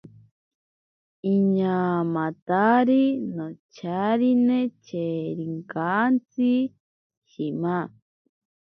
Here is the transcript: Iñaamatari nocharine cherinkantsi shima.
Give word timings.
Iñaamatari 1.33 3.03
nocharine 3.35 4.59
cherinkantsi 4.85 6.51
shima. 7.29 7.77